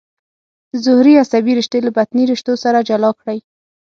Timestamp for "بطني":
1.97-2.23